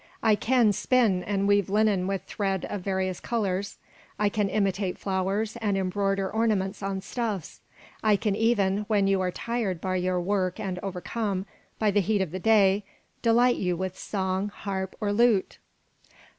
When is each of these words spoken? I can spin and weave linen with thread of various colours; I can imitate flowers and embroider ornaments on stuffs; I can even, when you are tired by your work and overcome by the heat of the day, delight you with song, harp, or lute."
I 0.23 0.33
can 0.33 0.71
spin 0.73 1.23
and 1.23 1.47
weave 1.47 1.69
linen 1.69 2.07
with 2.07 2.23
thread 2.23 2.65
of 2.65 2.81
various 2.81 3.19
colours; 3.19 3.77
I 4.17 4.29
can 4.29 4.49
imitate 4.49 4.97
flowers 4.97 5.57
and 5.57 5.77
embroider 5.77 6.27
ornaments 6.27 6.81
on 6.81 7.01
stuffs; 7.01 7.61
I 8.03 8.15
can 8.15 8.35
even, 8.35 8.85
when 8.87 9.05
you 9.05 9.21
are 9.21 9.29
tired 9.29 9.79
by 9.79 9.97
your 9.97 10.19
work 10.19 10.59
and 10.59 10.79
overcome 10.81 11.45
by 11.77 11.91
the 11.91 12.01
heat 12.01 12.21
of 12.21 12.31
the 12.31 12.39
day, 12.39 12.83
delight 13.21 13.57
you 13.57 13.77
with 13.77 13.95
song, 13.95 14.49
harp, 14.49 14.95
or 14.99 15.13
lute." 15.13 15.59